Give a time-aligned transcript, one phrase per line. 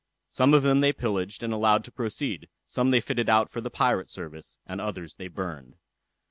[0.31, 3.69] Some of them they pillaged, and allowed to proceed, some they fitted out for the
[3.69, 5.75] pirate service, and others they burned.